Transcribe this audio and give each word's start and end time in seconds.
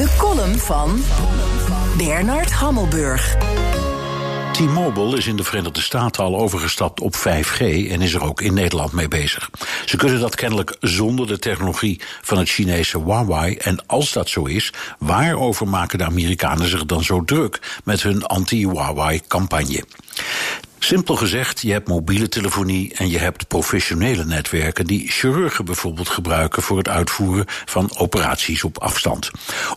De 0.00 0.14
column 0.18 0.58
van 0.58 1.02
Bernard 1.96 2.52
Hammelburg. 2.52 3.36
T-Mobile 4.52 5.16
is 5.16 5.26
in 5.26 5.36
de 5.36 5.44
Verenigde 5.44 5.80
Staten 5.80 6.24
al 6.24 6.36
overgestapt 6.36 7.00
op 7.00 7.16
5G 7.16 7.60
en 7.60 8.00
is 8.00 8.14
er 8.14 8.24
ook 8.24 8.40
in 8.40 8.54
Nederland 8.54 8.92
mee 8.92 9.08
bezig. 9.08 9.50
Ze 9.84 9.96
kunnen 9.96 10.20
dat 10.20 10.34
kennelijk 10.34 10.76
zonder 10.80 11.26
de 11.26 11.38
technologie 11.38 12.00
van 12.22 12.38
het 12.38 12.48
Chinese 12.48 12.98
Huawei. 12.98 13.54
En 13.54 13.86
als 13.86 14.12
dat 14.12 14.28
zo 14.28 14.44
is, 14.44 14.72
waarover 14.98 15.68
maken 15.68 15.98
de 15.98 16.04
Amerikanen 16.04 16.68
zich 16.68 16.86
dan 16.86 17.02
zo 17.02 17.24
druk 17.24 17.80
met 17.84 18.02
hun 18.02 18.24
anti-Huawei-campagne? 18.24 19.84
Simpel 20.82 21.16
gezegd, 21.16 21.60
je 21.60 21.72
hebt 21.72 21.88
mobiele 21.88 22.28
telefonie 22.28 22.94
en 22.94 23.10
je 23.10 23.18
hebt 23.18 23.48
professionele 23.48 24.24
netwerken 24.24 24.86
die 24.86 25.08
chirurgen 25.08 25.64
bijvoorbeeld 25.64 26.08
gebruiken 26.08 26.62
voor 26.62 26.78
het 26.78 26.88
uitvoeren 26.88 27.44
van 27.46 27.96
operaties 27.96 28.64
op 28.64 28.78
afstand. 28.78 29.30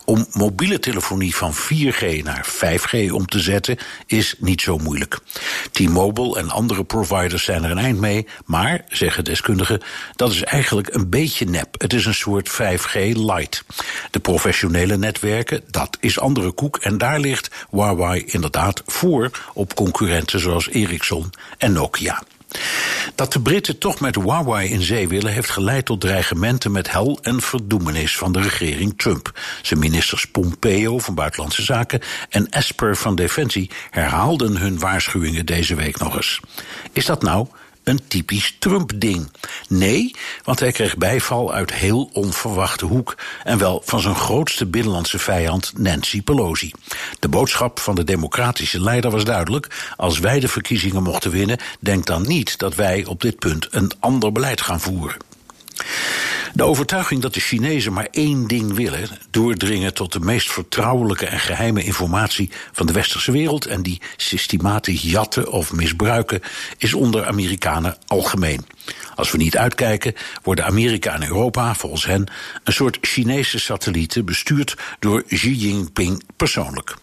Om 0.04 0.26
mobiele 0.32 0.78
telefonie 0.78 1.36
van 1.36 1.54
4G 1.54 2.22
naar 2.22 2.46
5G 2.48 3.10
om 3.10 3.26
te 3.26 3.38
zetten 3.38 3.76
is 4.06 4.34
niet 4.38 4.60
zo 4.60 4.78
moeilijk. 4.78 5.18
T-Mobile 5.70 6.38
en 6.38 6.50
andere 6.50 6.84
providers 6.84 7.44
zijn 7.44 7.64
er 7.64 7.70
een 7.70 7.78
eind 7.78 8.00
mee, 8.00 8.26
maar, 8.44 8.84
zeggen 8.88 9.24
deskundigen, 9.24 9.82
dat 10.16 10.30
is 10.30 10.42
eigenlijk 10.42 10.94
een 10.94 11.10
beetje 11.10 11.44
nep. 11.44 11.74
Het 11.80 11.92
is 11.92 12.06
een 12.06 12.14
soort 12.14 12.50
5G 12.50 13.16
light. 13.16 13.64
De 14.10 14.20
professionele 14.20 14.96
netwerken, 14.96 15.62
dat 15.70 15.96
is 16.00 16.18
andere 16.18 16.52
koek 16.52 16.76
en 16.76 16.98
daar 16.98 17.20
ligt 17.20 17.50
Huawei 17.70 18.22
inderdaad 18.26 18.82
voor 18.86 19.30
op 19.54 19.74
concurrenten 19.74 20.40
zoals 20.40 20.68
Ericsson 20.68 20.92
En 21.58 21.72
Nokia. 21.72 22.22
Dat 23.14 23.32
de 23.32 23.40
Britten 23.40 23.78
toch 23.78 24.00
met 24.00 24.14
Huawei 24.14 24.68
in 24.68 24.82
zee 24.82 25.08
willen, 25.08 25.32
heeft 25.32 25.50
geleid 25.50 25.84
tot 25.84 26.00
dreigementen 26.00 26.72
met 26.72 26.90
hel 26.90 27.18
en 27.22 27.40
verdoemenis 27.40 28.16
van 28.16 28.32
de 28.32 28.40
regering 28.40 28.98
Trump. 28.98 29.40
Zijn 29.62 29.80
ministers 29.80 30.26
Pompeo 30.26 30.98
van 30.98 31.14
Buitenlandse 31.14 31.62
Zaken 31.62 32.00
en 32.28 32.48
Esper 32.48 32.96
van 32.96 33.14
Defensie 33.14 33.70
herhaalden 33.90 34.56
hun 34.56 34.78
waarschuwingen 34.78 35.46
deze 35.46 35.74
week 35.74 35.98
nog 35.98 36.16
eens. 36.16 36.40
Is 36.92 37.06
dat 37.06 37.22
nou 37.22 37.46
een 37.84 38.00
typisch 38.08 38.56
Trump-ding. 38.58 39.30
Nee, 39.68 40.14
want 40.44 40.60
hij 40.60 40.72
kreeg 40.72 40.96
bijval 40.96 41.52
uit 41.52 41.72
heel 41.72 42.10
onverwachte 42.12 42.84
hoek. 42.84 43.16
En 43.44 43.58
wel 43.58 43.82
van 43.84 44.00
zijn 44.00 44.14
grootste 44.14 44.66
binnenlandse 44.66 45.18
vijand, 45.18 45.72
Nancy 45.78 46.22
Pelosi. 46.22 46.70
De 47.18 47.28
boodschap 47.28 47.80
van 47.80 47.94
de 47.94 48.04
democratische 48.04 48.80
leider 48.80 49.10
was 49.10 49.24
duidelijk. 49.24 49.92
Als 49.96 50.18
wij 50.18 50.40
de 50.40 50.48
verkiezingen 50.48 51.02
mochten 51.02 51.30
winnen, 51.30 51.58
denk 51.80 52.06
dan 52.06 52.22
niet 52.26 52.58
dat 52.58 52.74
wij 52.74 53.04
op 53.04 53.20
dit 53.20 53.38
punt 53.38 53.66
een 53.70 53.90
ander 54.00 54.32
beleid 54.32 54.60
gaan 54.60 54.80
voeren. 54.80 55.33
De 56.54 56.62
overtuiging 56.62 57.22
dat 57.22 57.34
de 57.34 57.40
Chinezen 57.40 57.92
maar 57.92 58.08
één 58.10 58.46
ding 58.46 58.74
willen: 58.74 59.08
doordringen 59.30 59.94
tot 59.94 60.12
de 60.12 60.20
meest 60.20 60.52
vertrouwelijke 60.52 61.26
en 61.26 61.40
geheime 61.40 61.84
informatie 61.84 62.50
van 62.72 62.86
de 62.86 62.92
westerse 62.92 63.32
wereld 63.32 63.66
en 63.66 63.82
die 63.82 64.00
systematisch 64.16 65.02
jatten 65.02 65.50
of 65.50 65.72
misbruiken, 65.72 66.40
is 66.78 66.94
onder 66.94 67.26
Amerikanen 67.26 67.96
algemeen. 68.06 68.66
Als 69.14 69.30
we 69.30 69.38
niet 69.38 69.56
uitkijken, 69.56 70.14
worden 70.42 70.64
Amerika 70.64 71.14
en 71.14 71.22
Europa, 71.22 71.74
volgens 71.74 72.06
hen, 72.06 72.26
een 72.64 72.72
soort 72.72 72.98
Chinese 73.00 73.58
satellieten 73.58 74.24
bestuurd 74.24 74.76
door 74.98 75.24
Xi 75.28 75.54
Jinping 75.54 76.22
persoonlijk. 76.36 76.96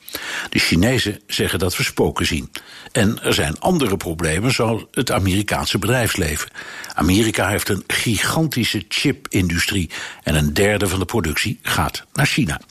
De 0.49 0.59
Chinezen 0.59 1.19
zeggen 1.27 1.59
dat 1.59 1.77
we 1.77 1.83
spoken 1.83 2.25
zien. 2.25 2.51
En 2.91 3.23
er 3.23 3.33
zijn 3.33 3.59
andere 3.59 3.97
problemen, 3.97 4.51
zoals 4.51 4.85
het 4.91 5.11
Amerikaanse 5.11 5.79
bedrijfsleven. 5.79 6.49
Amerika 6.93 7.47
heeft 7.47 7.69
een 7.69 7.83
gigantische 7.87 8.85
chipindustrie 8.87 9.89
en 10.23 10.35
een 10.35 10.53
derde 10.53 10.87
van 10.87 10.99
de 10.99 11.05
productie 11.05 11.59
gaat 11.61 12.05
naar 12.13 12.25
China. 12.25 12.61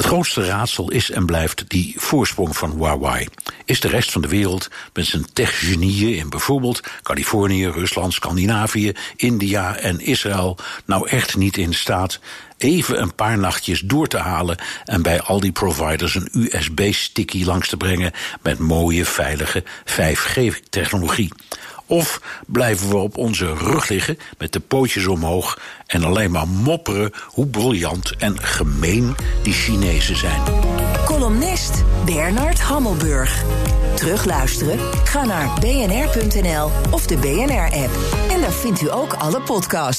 Het 0.00 0.08
grootste 0.08 0.44
raadsel 0.44 0.90
is 0.90 1.10
en 1.10 1.26
blijft 1.26 1.64
die 1.68 1.94
voorsprong 1.96 2.56
van 2.56 2.70
Huawei. 2.70 3.28
Is 3.64 3.80
de 3.80 3.88
rest 3.88 4.12
van 4.12 4.22
de 4.22 4.28
wereld 4.28 4.68
met 4.92 5.06
zijn 5.06 5.32
techgenieën 5.32 6.16
in 6.16 6.30
bijvoorbeeld 6.30 6.80
Californië, 7.02 7.68
Rusland, 7.68 8.12
Scandinavië, 8.12 8.92
India 9.16 9.76
en 9.76 10.00
Israël 10.00 10.58
nou 10.84 11.08
echt 11.08 11.36
niet 11.36 11.56
in 11.56 11.74
staat 11.74 12.20
even 12.58 13.02
een 13.02 13.14
paar 13.14 13.38
nachtjes 13.38 13.80
door 13.80 14.06
te 14.06 14.18
halen 14.18 14.58
en 14.84 15.02
bij 15.02 15.20
al 15.20 15.40
die 15.40 15.52
providers 15.52 16.14
een 16.14 16.28
USB-sticky 16.32 17.44
langs 17.44 17.68
te 17.68 17.76
brengen 17.76 18.12
met 18.42 18.58
mooie, 18.58 19.04
veilige 19.04 19.64
5G-technologie? 19.84 21.32
Of 21.90 22.20
blijven 22.46 22.88
we 22.88 22.96
op 22.96 23.16
onze 23.16 23.54
rug 23.54 23.88
liggen 23.88 24.18
met 24.38 24.52
de 24.52 24.60
pootjes 24.60 25.06
omhoog 25.06 25.58
en 25.86 26.04
alleen 26.04 26.30
maar 26.30 26.48
mopperen 26.48 27.12
hoe 27.26 27.46
briljant 27.46 28.16
en 28.16 28.42
gemeen 28.42 29.16
die 29.42 29.52
Chinezen 29.52 30.16
zijn? 30.16 30.42
Columnist 31.04 31.84
Bernard 32.04 32.60
Hammelburg. 32.60 33.44
Terugluisteren? 33.94 34.78
Ga 35.04 35.24
naar 35.24 35.60
bnr.nl 35.60 36.70
of 36.90 37.06
de 37.06 37.16
BNR-app. 37.16 37.90
En 38.30 38.40
daar 38.40 38.52
vindt 38.52 38.80
u 38.80 38.92
ook 38.92 39.12
alle 39.12 39.40
podcasts. 39.40 39.98